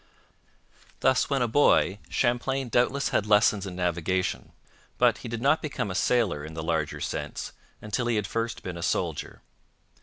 [1.01, 4.51] Thus when a boy Champlain doubtless had lessons in navigation,
[4.97, 7.51] but he did not become a sailor in the larger sense
[7.83, 9.43] until he had first been a soldier.